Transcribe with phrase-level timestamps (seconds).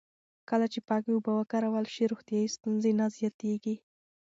[0.49, 3.75] کله چې پاکې اوبه وکارول شي، روغتیایي ستونزې نه زیاتېږي.